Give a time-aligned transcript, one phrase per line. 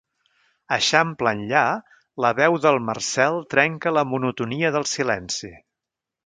[0.77, 1.61] Eixample enllà,
[2.25, 5.53] la veu del Marcel trenca la monotonia del silenci.